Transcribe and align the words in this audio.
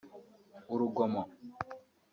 urugomo 0.73 1.21